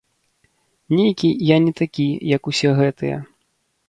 [0.97, 2.05] Нейкі я не такі,
[2.35, 3.17] як усе гэтыя.